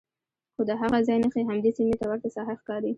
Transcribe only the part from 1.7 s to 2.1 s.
سیمې ته